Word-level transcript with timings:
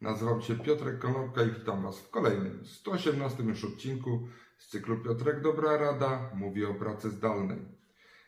Nazywam 0.00 0.42
się 0.42 0.56
Piotrek 0.58 0.98
Konopka 0.98 1.42
i 1.42 1.50
witam 1.50 1.82
Was 1.82 2.00
w 2.00 2.10
kolejnym, 2.10 2.66
118 2.66 3.42
już 3.42 3.64
odcinku 3.64 4.28
z 4.58 4.68
cyklu 4.68 4.98
Piotrek 4.98 5.40
Dobra 5.40 5.76
Rada 5.76 6.30
mówi 6.34 6.64
o 6.64 6.74
pracy 6.74 7.10
zdalnej. 7.10 7.58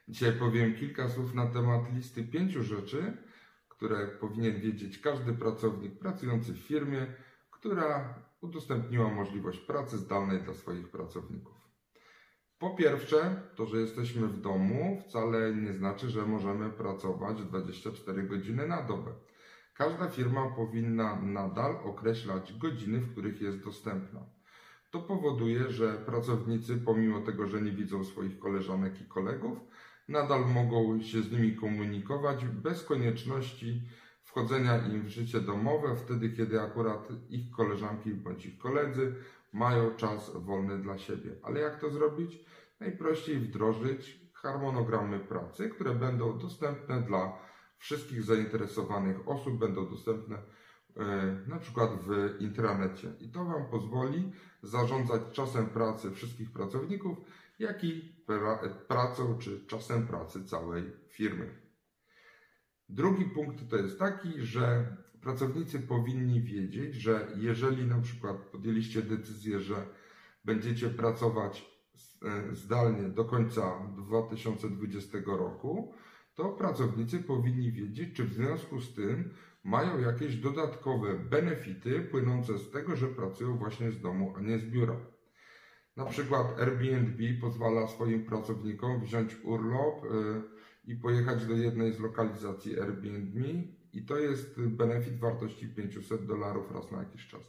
Dzisiaj 0.08 0.32
powiem 0.32 0.74
kilka 0.74 1.08
słów 1.08 1.34
na 1.34 1.46
temat 1.46 1.94
listy 1.94 2.24
pięciu 2.24 2.62
rzeczy, 2.62 3.16
które 3.68 4.08
powinien 4.08 4.60
wiedzieć 4.60 4.98
każdy 4.98 5.32
pracownik 5.32 5.98
pracujący 5.98 6.52
w 6.52 6.58
firmie, 6.58 7.06
która 7.50 8.14
udostępniła 8.40 9.08
możliwość 9.10 9.58
pracy 9.58 9.98
zdalnej 9.98 10.42
dla 10.42 10.54
swoich 10.54 10.88
pracowników. 10.88 11.54
Po 12.58 12.70
pierwsze, 12.70 13.42
to, 13.56 13.66
że 13.66 13.76
jesteśmy 13.76 14.28
w 14.28 14.40
domu, 14.40 15.02
wcale 15.08 15.54
nie 15.54 15.72
znaczy, 15.72 16.10
że 16.10 16.26
możemy 16.26 16.70
pracować 16.70 17.42
24 17.42 18.22
godziny 18.22 18.68
na 18.68 18.82
dobę. 18.82 19.12
Każda 19.82 20.08
firma 20.08 20.46
powinna 20.56 21.20
nadal 21.22 21.76
określać 21.84 22.58
godziny, 22.58 22.98
w 23.00 23.12
których 23.12 23.40
jest 23.40 23.64
dostępna. 23.64 24.20
To 24.90 25.00
powoduje, 25.00 25.70
że 25.70 25.92
pracownicy, 25.92 26.76
pomimo 26.76 27.20
tego, 27.20 27.46
że 27.46 27.62
nie 27.62 27.72
widzą 27.72 28.04
swoich 28.04 28.38
koleżanek 28.38 29.00
i 29.00 29.04
kolegów, 29.04 29.58
nadal 30.08 30.46
mogą 30.46 31.00
się 31.00 31.22
z 31.22 31.32
nimi 31.32 31.56
komunikować 31.56 32.44
bez 32.44 32.84
konieczności 32.84 33.82
wchodzenia 34.22 34.86
im 34.86 35.02
w 35.02 35.08
życie 35.08 35.40
domowe, 35.40 35.96
wtedy 35.96 36.30
kiedy 36.30 36.60
akurat 36.60 37.08
ich 37.30 37.50
koleżanki 37.50 38.14
bądź 38.14 38.46
ich 38.46 38.58
koledzy 38.58 39.14
mają 39.52 39.94
czas 39.96 40.30
wolny 40.34 40.78
dla 40.78 40.98
siebie. 40.98 41.30
Ale 41.42 41.60
jak 41.60 41.80
to 41.80 41.90
zrobić? 41.90 42.44
Najprościej 42.80 43.38
wdrożyć 43.38 44.20
harmonogramy 44.34 45.18
pracy, 45.18 45.68
które 45.68 45.94
będą 45.94 46.38
dostępne 46.38 47.02
dla 47.02 47.51
wszystkich 47.82 48.22
zainteresowanych 48.22 49.28
osób, 49.28 49.58
będą 49.58 49.90
dostępne 49.90 50.36
e, 50.96 51.36
na 51.46 51.58
przykład 51.58 51.90
w 52.06 52.40
intranecie. 52.40 53.12
I 53.20 53.28
to 53.28 53.44
Wam 53.44 53.70
pozwoli 53.70 54.32
zarządzać 54.62 55.22
czasem 55.32 55.66
pracy 55.66 56.10
wszystkich 56.10 56.52
pracowników, 56.52 57.18
jak 57.58 57.84
i 57.84 58.14
pra 58.26 58.58
pracą 58.88 59.38
czy 59.38 59.66
czasem 59.66 60.06
pracy 60.06 60.44
całej 60.44 60.84
firmy. 61.08 61.54
Drugi 62.88 63.24
punkt 63.24 63.70
to 63.70 63.76
jest 63.76 63.98
taki, 63.98 64.46
że 64.46 64.96
pracownicy 65.20 65.80
powinni 65.80 66.42
wiedzieć, 66.42 66.94
że 66.94 67.28
jeżeli 67.36 67.86
na 67.86 68.00
przykład 68.00 68.36
podjęliście 68.36 69.02
decyzję, 69.02 69.60
że 69.60 69.86
będziecie 70.44 70.90
pracować 70.90 71.72
e, 72.22 72.54
zdalnie 72.54 73.08
do 73.08 73.24
końca 73.24 73.88
2020 73.96 75.18
roku, 75.26 75.94
to 76.34 76.48
pracownicy 76.48 77.18
powinni 77.18 77.72
wiedzieć, 77.72 78.16
czy 78.16 78.24
w 78.24 78.32
związku 78.32 78.80
z 78.80 78.94
tym 78.94 79.34
mają 79.64 79.98
jakieś 79.98 80.36
dodatkowe 80.36 81.18
benefity 81.18 82.00
płynące 82.00 82.58
z 82.58 82.70
tego, 82.70 82.96
że 82.96 83.08
pracują 83.08 83.56
właśnie 83.56 83.92
z 83.92 84.00
domu, 84.00 84.34
a 84.36 84.40
nie 84.40 84.58
z 84.58 84.64
biura. 84.64 84.96
Na 85.96 86.04
przykład 86.04 86.60
Airbnb 86.60 87.40
pozwala 87.40 87.86
swoim 87.86 88.24
pracownikom 88.24 89.00
wziąć 89.00 89.36
urlop 89.44 90.04
y, 90.04 90.08
i 90.84 90.96
pojechać 90.96 91.46
do 91.46 91.54
jednej 91.54 91.92
z 91.92 92.00
lokalizacji 92.00 92.80
Airbnb 92.80 93.40
i 93.92 94.04
to 94.04 94.18
jest 94.18 94.60
benefit 94.60 95.18
wartości 95.18 95.68
500 95.68 96.26
dolarów 96.26 96.72
raz 96.72 96.92
na 96.92 96.98
jakiś 96.98 97.28
czas. 97.28 97.40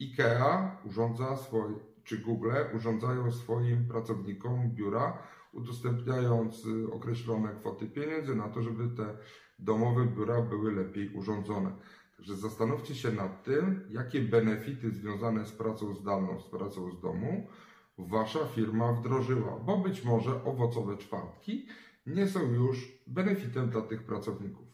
IKEA 0.00 0.76
urządza 0.84 1.36
swoje, 1.36 1.74
czy 2.04 2.18
Google 2.18 2.52
urządzają 2.76 3.32
swoim 3.32 3.88
pracownikom 3.88 4.70
biura, 4.74 5.22
udostępniając 5.52 6.66
y, 6.66 6.92
określone 6.92 7.54
kwoty 7.60 7.86
pieniędzy 7.86 8.34
na 8.34 8.48
to, 8.48 8.62
żeby 8.62 8.96
te 8.96 9.18
domowe 9.58 10.06
biura 10.06 10.42
były 10.42 10.72
lepiej 10.72 11.14
urządzone. 11.14 11.72
Także 12.16 12.36
zastanówcie 12.36 12.94
się 12.94 13.12
nad 13.12 13.44
tym, 13.44 13.86
jakie 13.90 14.20
benefity 14.20 14.90
związane 14.90 15.46
z 15.46 15.52
pracą 15.52 15.94
zdalną, 15.94 16.40
z 16.40 16.50
pracą 16.50 16.90
z 16.90 17.00
domu 17.00 17.48
wasza 17.98 18.46
firma 18.46 18.92
wdrożyła, 18.92 19.58
bo 19.58 19.78
być 19.78 20.04
może 20.04 20.44
owocowe 20.44 20.96
czwartki 20.96 21.66
nie 22.06 22.28
są 22.28 22.52
już 22.52 23.02
benefitem 23.06 23.70
dla 23.70 23.82
tych 23.82 24.02
pracowników. 24.06 24.66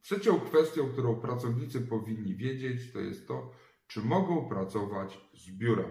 Trzecią 0.00 0.40
kwestią, 0.40 0.88
którą 0.88 1.16
pracownicy 1.16 1.80
powinni 1.80 2.36
wiedzieć, 2.36 2.92
to 2.92 3.00
jest 3.00 3.28
to, 3.28 3.50
czy 3.86 4.00
mogą 4.00 4.48
pracować 4.48 5.20
z 5.34 5.50
biura. 5.50 5.84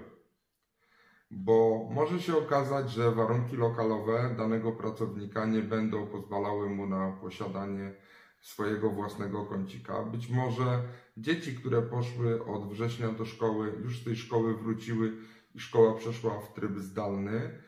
Bo 1.32 1.88
może 1.92 2.22
się 2.22 2.38
okazać, 2.38 2.92
że 2.92 3.12
warunki 3.12 3.58
lokalowe 3.58 4.36
danego 4.38 4.72
pracownika 4.72 5.46
nie 5.46 5.62
będą 5.62 6.08
pozwalały 6.08 6.70
mu 6.70 6.88
na 6.88 7.12
posiadanie 7.12 7.94
swojego 8.42 8.90
własnego 8.90 9.46
kącika. 9.46 10.04
Być 10.04 10.30
może 10.30 10.84
dzieci, 11.18 11.56
które 11.56 11.82
poszły 11.82 12.46
od 12.46 12.70
września 12.70 13.10
do 13.10 13.26
szkoły, 13.26 13.74
już 13.84 14.02
z 14.02 14.04
tej 14.04 14.16
szkoły 14.16 14.58
wróciły 14.58 15.18
i 15.56 15.60
szkoła 15.60 15.94
przeszła 15.94 16.40
w 16.40 16.54
tryb 16.54 16.78
zdalny 16.78 17.62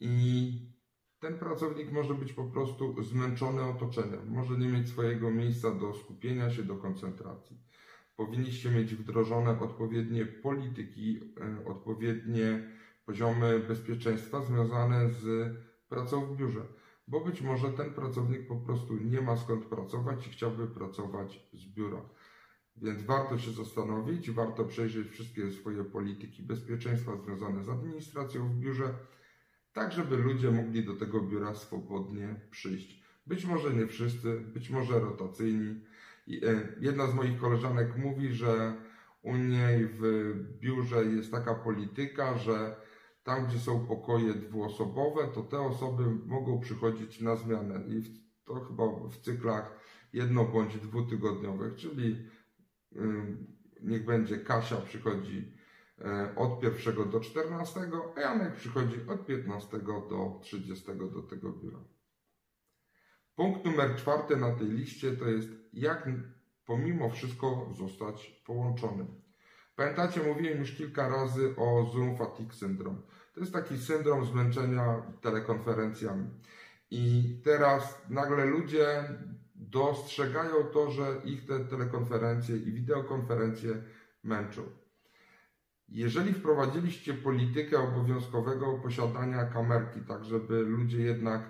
i 0.00 0.52
ten 1.20 1.38
pracownik 1.38 1.92
może 1.92 2.14
być 2.14 2.32
po 2.32 2.44
prostu 2.44 3.02
zmęczony 3.02 3.62
otoczeniem, 3.62 4.28
może 4.28 4.58
nie 4.58 4.68
mieć 4.68 4.88
swojego 4.88 5.30
miejsca 5.30 5.74
do 5.74 5.94
skupienia 5.94 6.50
się, 6.50 6.62
do 6.62 6.76
koncentracji. 6.76 7.56
Powinniście 8.16 8.70
mieć 8.70 8.94
wdrożone 8.94 9.60
odpowiednie 9.60 10.26
polityki, 10.26 11.20
e, 11.40 11.68
odpowiednie 11.68 12.70
poziomy 13.08 13.60
bezpieczeństwa 13.60 14.42
związane 14.42 15.10
z 15.10 15.54
pracą 15.88 16.26
w 16.26 16.36
biurze, 16.36 16.60
bo 17.08 17.20
być 17.20 17.42
może 17.42 17.70
ten 17.70 17.90
pracownik 17.90 18.46
po 18.46 18.56
prostu 18.56 18.96
nie 18.96 19.20
ma 19.20 19.36
skąd 19.36 19.64
pracować 19.64 20.26
i 20.26 20.30
chciałby 20.30 20.66
pracować 20.66 21.48
z 21.52 21.66
biura. 21.66 22.00
Więc 22.76 23.02
warto 23.02 23.38
się 23.38 23.50
zastanowić, 23.50 24.30
warto 24.30 24.64
przejrzeć 24.64 25.08
wszystkie 25.08 25.50
swoje 25.50 25.84
polityki 25.84 26.42
bezpieczeństwa 26.42 27.16
związane 27.16 27.64
z 27.64 27.68
administracją 27.68 28.48
w 28.48 28.58
biurze, 28.58 28.94
tak 29.72 29.92
żeby 29.92 30.16
ludzie 30.16 30.50
mogli 30.50 30.84
do 30.84 30.94
tego 30.94 31.20
biura 31.20 31.54
swobodnie 31.54 32.40
przyjść. 32.50 33.02
Być 33.26 33.44
może 33.44 33.74
nie 33.74 33.86
wszyscy, 33.86 34.40
być 34.40 34.70
może 34.70 35.00
rotacyjni. 35.00 35.80
E, 36.28 36.68
jedna 36.80 37.06
z 37.06 37.14
moich 37.14 37.40
koleżanek 37.40 37.96
mówi, 37.96 38.32
że 38.32 38.74
u 39.22 39.36
niej 39.36 39.88
w 39.92 40.34
biurze 40.60 41.04
jest 41.04 41.30
taka 41.30 41.54
polityka, 41.54 42.38
że 42.38 42.87
tam, 43.28 43.46
gdzie 43.46 43.58
są 43.58 43.86
pokoje 43.86 44.34
dwuosobowe, 44.34 45.28
to 45.34 45.42
te 45.42 45.60
osoby 45.60 46.04
mogą 46.26 46.60
przychodzić 46.60 47.20
na 47.20 47.36
zmianę 47.36 47.84
i 47.88 48.02
to 48.44 48.54
chyba 48.54 48.84
w 49.08 49.16
cyklach 49.16 49.80
jedno 50.12 50.44
bądź 50.44 50.76
dwutygodniowych, 50.78 51.74
czyli 51.76 52.26
niech 53.82 54.04
będzie 54.04 54.38
Kasia 54.38 54.76
przychodzi 54.76 55.52
e, 55.98 56.34
od 56.36 56.62
1 56.62 57.10
do 57.10 57.20
14, 57.20 57.80
a 58.16 58.20
Janek 58.20 58.54
przychodzi 58.54 58.96
od 59.08 59.26
15 59.26 59.78
do 59.78 60.40
30 60.42 60.86
do 61.14 61.22
tego 61.22 61.52
biura. 61.52 61.78
Punkt 63.34 63.64
numer 63.64 63.96
czwarty 63.96 64.36
na 64.36 64.56
tej 64.56 64.68
liście 64.68 65.16
to 65.16 65.28
jest 65.28 65.48
jak 65.72 66.08
pomimo 66.64 67.10
wszystko 67.10 67.72
zostać 67.78 68.42
połączonym. 68.46 69.27
Pamiętacie, 69.78 70.22
mówiłem 70.22 70.58
już 70.58 70.72
kilka 70.72 71.08
razy 71.08 71.54
o 71.56 71.90
Zoom 71.92 72.16
Fatigue 72.16 72.52
Syndrome. 72.52 72.98
To 73.34 73.40
jest 73.40 73.52
taki 73.52 73.78
syndrom 73.78 74.26
zmęczenia 74.26 75.02
telekonferencjami. 75.20 76.30
I 76.90 77.34
teraz 77.44 78.02
nagle 78.10 78.44
ludzie 78.44 79.04
dostrzegają 79.54 80.64
to, 80.72 80.90
że 80.90 81.20
ich 81.24 81.46
te 81.46 81.60
telekonferencje 81.60 82.56
i 82.56 82.72
wideokonferencje 82.72 83.82
męczą. 84.24 84.62
Jeżeli 85.88 86.32
wprowadziliście 86.32 87.14
politykę 87.14 87.78
obowiązkowego 87.78 88.78
posiadania 88.82 89.44
kamerki, 89.44 90.00
tak 90.00 90.24
żeby 90.24 90.62
ludzie 90.62 91.00
jednak 91.00 91.42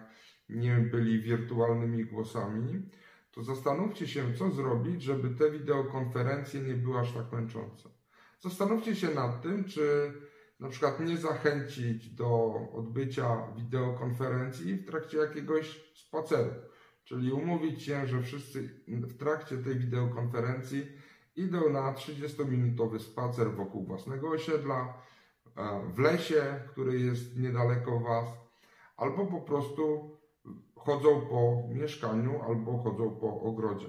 nie 0.48 0.76
byli 0.76 1.22
wirtualnymi 1.22 2.04
głosami, 2.04 2.82
to 3.30 3.42
zastanówcie 3.42 4.08
się, 4.08 4.34
co 4.34 4.50
zrobić, 4.50 5.02
żeby 5.02 5.30
te 5.30 5.50
wideokonferencje 5.50 6.60
nie 6.60 6.74
były 6.74 6.98
aż 6.98 7.12
tak 7.12 7.32
męczące. 7.32 7.97
Zastanówcie 8.40 8.96
się 8.96 9.08
nad 9.14 9.42
tym, 9.42 9.64
czy 9.64 10.12
na 10.60 10.68
przykład 10.68 11.00
nie 11.00 11.16
zachęcić 11.16 12.10
do 12.10 12.54
odbycia 12.72 13.52
wideokonferencji 13.56 14.74
w 14.74 14.86
trakcie 14.86 15.18
jakiegoś 15.18 15.80
spaceru. 15.94 16.50
Czyli 17.04 17.32
umówić 17.32 17.82
się, 17.82 18.06
że 18.06 18.22
wszyscy 18.22 18.82
w 18.88 19.16
trakcie 19.16 19.58
tej 19.58 19.78
wideokonferencji 19.78 20.86
idą 21.36 21.70
na 21.70 21.92
30-minutowy 21.92 22.98
spacer 22.98 23.54
wokół 23.54 23.84
własnego 23.84 24.30
osiedla, 24.30 25.02
e, 25.56 25.92
w 25.94 25.98
lesie, 25.98 26.60
który 26.68 27.00
jest 27.00 27.36
niedaleko 27.36 28.00
Was, 28.00 28.28
albo 28.96 29.26
po 29.26 29.40
prostu 29.40 30.16
chodzą 30.76 31.20
po 31.20 31.62
mieszkaniu, 31.74 32.42
albo 32.42 32.78
chodzą 32.78 33.10
po 33.10 33.40
ogrodzie. 33.40 33.88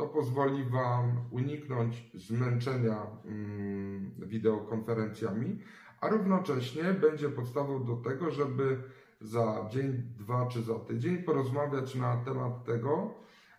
To 0.00 0.06
pozwoli 0.06 0.64
Wam 0.64 1.16
uniknąć 1.30 2.10
zmęczenia 2.14 3.06
mm, 3.24 4.10
wideokonferencjami, 4.18 5.58
a 6.00 6.08
równocześnie 6.08 6.82
będzie 6.82 7.28
podstawą 7.28 7.84
do 7.84 7.96
tego, 7.96 8.30
żeby 8.30 8.82
za 9.20 9.68
dzień, 9.70 10.02
dwa 10.18 10.46
czy 10.46 10.62
za 10.62 10.74
tydzień 10.74 11.18
porozmawiać 11.18 11.94
na 11.94 12.16
temat 12.16 12.64
tego, 12.64 13.14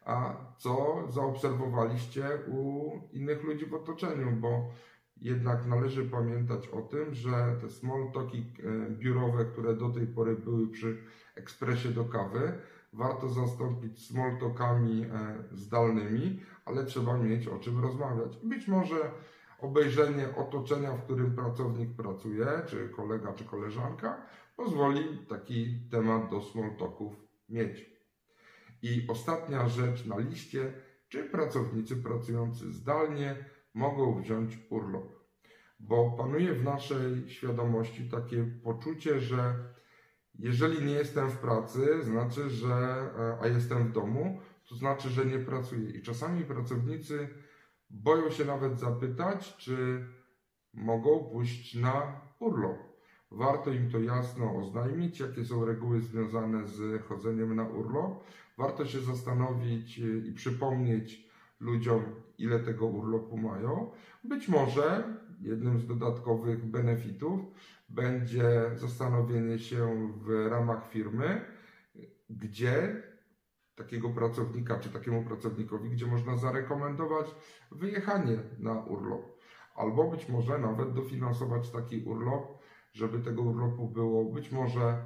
a 0.06 0.36
co 0.58 1.04
zaobserwowaliście 1.10 2.30
u 2.48 2.92
innych 3.14 3.44
ludzi 3.44 3.66
w 3.66 3.74
otoczeniu, 3.74 4.32
bo 4.32 4.70
jednak 5.18 5.68
należy 5.68 6.06
pamiętać 6.06 6.68
o 6.68 6.82
tym, 6.82 7.14
że 7.14 7.56
te 7.62 7.70
small 7.70 8.12
talki 8.14 8.38
e, 8.38 8.90
biurowe, 8.90 9.46
które 9.46 9.76
do 9.76 9.90
tej 9.90 10.08
pory 10.08 10.36
były 10.36 10.68
przy 10.68 10.98
ekspresie 11.36 11.90
do 11.90 12.06
kawy, 12.06 12.54
warto 12.94 13.30
zastąpić 13.30 14.06
small 14.08 14.38
talkami 14.40 15.02
e, 15.04 15.08
zdalnymi, 15.52 16.40
ale 16.66 16.86
trzeba 16.86 17.18
mieć 17.18 17.48
o 17.48 17.60
czym 17.60 17.82
rozmawiać. 17.82 18.38
Być 18.44 18.68
może 18.68 19.12
obejrzenie 19.60 20.36
otoczenia, 20.36 20.92
w 20.92 21.04
którym 21.04 21.36
pracownik 21.36 21.96
pracuje, 21.96 22.46
czy 22.68 22.90
kolega, 22.90 23.34
czy 23.34 23.46
koleżanka, 23.46 24.26
pozwoli 24.56 25.26
taki 25.30 25.80
temat 25.92 26.30
do 26.30 26.42
small 26.42 26.76
talków 26.80 27.14
mieć. 27.50 27.92
I 28.82 29.08
ostatnia 29.08 29.70
rzecz 29.70 30.06
na 30.06 30.18
liście, 30.18 30.74
czy 31.10 31.24
pracownicy 31.24 31.96
pracujący 31.96 32.72
zdalnie 32.72 33.46
mogą 33.74 34.22
wziąć 34.22 34.60
urlop. 34.70 35.22
Bo 35.80 36.12
panuje 36.12 36.54
w 36.54 36.64
naszej 36.64 37.30
świadomości 37.30 38.10
takie 38.10 38.44
poczucie, 38.64 39.20
że 39.20 39.56
jeżeli 40.40 40.86
nie 40.86 40.94
jestem 40.94 41.30
w 41.30 41.38
pracy, 41.38 42.04
znaczy, 42.04 42.50
że, 42.50 43.10
a 43.42 43.48
jestem 43.48 43.88
w 43.88 43.92
domu, 43.92 44.40
to 44.70 44.76
znaczy, 44.76 45.10
że 45.10 45.26
nie 45.26 45.40
pracuję. 45.40 45.90
I 45.90 46.02
czasami 46.02 46.46
pracownicy 46.46 47.28
boją 47.90 48.30
się 48.30 48.46
nawet 48.46 48.80
zapytać, 48.80 49.58
czy 49.58 50.06
mogą 50.74 51.20
pójść 51.32 51.76
na 51.76 52.22
urlop. 52.40 52.78
Warto 53.32 53.72
im 53.72 53.92
to 53.92 54.00
jasno 54.00 54.56
oznajmić, 54.56 55.20
jakie 55.20 55.46
są 55.46 55.66
reguły 55.66 56.02
związane 56.02 56.68
z 56.68 57.04
chodzeniem 57.04 57.56
na 57.56 57.68
urlop. 57.68 58.24
Warto 58.58 58.86
się 58.86 59.00
zastanowić 59.00 59.98
i 59.98 60.34
przypomnieć 60.34 61.30
ludziom, 61.60 62.04
ile 62.38 62.60
tego 62.60 62.86
urlopu 62.86 63.38
mają. 63.38 63.92
Być 64.24 64.48
może 64.48 65.18
jednym 65.42 65.80
z 65.80 65.88
dodatkowych 65.88 66.66
benefitów 66.66 67.40
będzie 67.94 68.72
zastanowienie 68.76 69.60
się 69.60 70.12
w 70.18 70.48
ramach 70.50 70.90
firmy, 70.90 71.46
gdzie 72.30 73.04
takiego 73.76 74.10
pracownika 74.10 74.80
czy 74.80 74.90
takiemu 74.90 75.24
pracownikowi, 75.24 75.90
gdzie 75.90 76.08
można 76.08 76.38
zarekomendować 76.38 77.36
wyjechanie 77.72 78.38
na 78.60 78.80
urlop. 78.86 79.22
Albo 79.76 80.12
być 80.12 80.30
może 80.30 80.60
nawet 80.60 80.94
dofinansować 80.94 81.70
taki 81.70 82.04
urlop, 82.04 82.60
żeby 82.94 83.20
tego 83.20 83.42
urlopu 83.42 83.88
było 83.88 84.26
być 84.26 84.52
może 84.52 85.06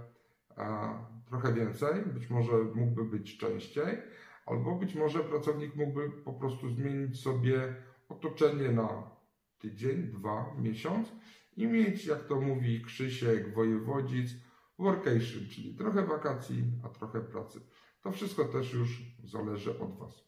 a, 0.56 0.94
trochę 1.30 1.54
więcej, 1.54 2.02
być 2.06 2.30
może 2.30 2.54
mógłby 2.76 3.06
być 3.06 3.38
częściej, 3.38 3.98
albo 4.46 4.76
być 4.76 4.96
może 4.96 5.20
pracownik 5.20 5.76
mógłby 5.76 6.10
po 6.10 6.34
prostu 6.34 6.70
zmienić 6.70 7.22
sobie 7.22 7.76
otoczenie 8.10 8.72
na 8.72 9.12
tydzień, 9.60 10.04
dwa, 10.04 10.56
miesiąc 10.58 11.12
i 11.56 11.68
mieć, 11.68 12.06
jak 12.06 12.24
to 12.24 12.42
mówi 12.42 12.82
Krzysiek, 12.82 13.54
wojewodzic, 13.54 14.32
workation, 14.80 15.48
czyli 15.52 15.76
trochę 15.76 16.06
wakacji, 16.06 16.64
a 16.84 16.90
trochę 16.90 17.22
pracy. 17.22 17.62
To 18.02 18.12
wszystko 18.12 18.46
też 18.46 18.74
już 18.74 19.02
zależy 19.24 19.80
od 19.80 20.00
Was. 20.00 20.26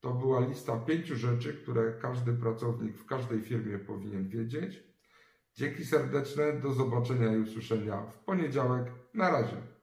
To 0.00 0.14
była 0.14 0.40
lista 0.40 0.80
pięciu 0.80 1.16
rzeczy, 1.16 1.54
które 1.54 1.98
każdy 2.02 2.32
pracownik 2.32 2.98
w 2.98 3.06
każdej 3.06 3.40
firmie 3.40 3.78
powinien 3.78 4.28
wiedzieć. 4.28 4.82
Dzięki 5.54 5.84
serdeczne, 5.84 6.60
do 6.60 6.72
zobaczenia 6.72 7.36
i 7.36 7.38
usłyszenia 7.38 8.06
w 8.06 8.24
poniedziałek. 8.24 8.92
Na 9.14 9.30
razie. 9.30 9.75